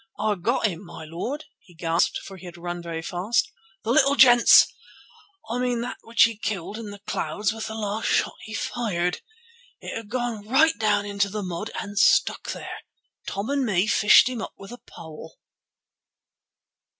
[0.17, 3.51] "I've got him, my lord," he gasped, for he had run very fast;
[3.83, 8.33] "the little gent's—I mean that which he killed in the clouds with the last shot
[8.41, 9.21] he fired.
[9.79, 12.79] It had gone right down into the mud and stuck there.
[13.27, 15.37] Tom and me fished him up with a pole."